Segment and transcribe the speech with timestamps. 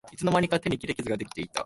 [0.11, 1.59] いつの間にか手に切り傷ができてた